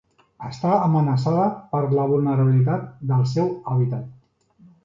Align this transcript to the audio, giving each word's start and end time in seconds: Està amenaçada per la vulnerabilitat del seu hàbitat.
Està 0.45 0.71
amenaçada 0.85 1.43
per 1.75 1.83
la 1.97 2.07
vulnerabilitat 2.13 2.89
del 3.13 3.25
seu 3.37 3.55
hàbitat. 3.75 4.09